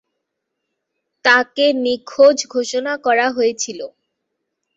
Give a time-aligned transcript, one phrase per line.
[1.25, 3.79] তাকে নিখোঁজ ঘোষণা করা হয়েছিল।